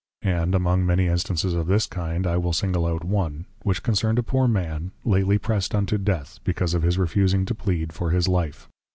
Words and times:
And, 0.23 0.55
among 0.55 0.83
many 0.83 1.05
instances 1.05 1.53
of 1.53 1.67
this 1.67 1.85
kind, 1.85 2.25
I 2.25 2.35
will 2.37 2.53
single 2.53 2.87
out 2.87 3.03
one, 3.03 3.45
which 3.61 3.83
concerned 3.83 4.17
a 4.17 4.23
poor 4.23 4.47
man, 4.47 4.89
lately 5.05 5.37
Prest 5.37 5.75
unto 5.75 5.99
Death, 5.99 6.39
because 6.43 6.73
of 6.73 6.81
his 6.81 6.97
Refusing 6.97 7.45
to 7.45 7.53
Plead 7.53 7.93
for 7.93 8.09
his 8.09 8.27
Life. 8.27 8.67